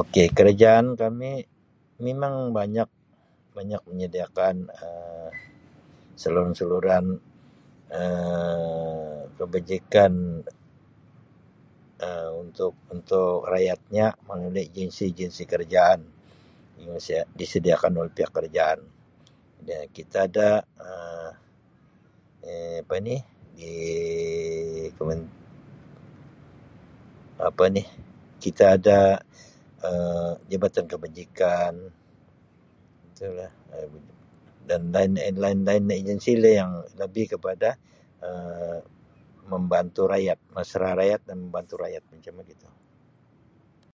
[0.00, 1.30] Ok kerajaan kami
[2.04, 2.88] mimang banyak
[3.56, 4.54] banyak menyediakan
[4.86, 5.30] Um
[6.22, 7.06] saluran-saluran
[8.00, 10.12] Um kebajikan
[12.06, 16.00] Um untuk untuk rakyatnya melalui agensi-agensi kerajaan
[17.40, 18.80] disediakan oleh pihak kerajaan
[19.66, 20.50] dia kita ada
[20.86, 21.30] Um
[22.86, 23.16] apa ni
[23.58, 23.72] di
[24.96, 25.18] kemen
[27.48, 27.82] apa ni
[28.44, 29.00] kita ada
[29.88, 31.72] Um jabatan kebajikan
[33.10, 33.50] itu lah
[34.70, 34.80] dan
[35.40, 37.68] lain-lain agensi lah yang lebih kepada
[38.24, 38.78] Um
[39.52, 42.66] membantu rakyat mesra rakyat dan membantu rakyat macam begitu.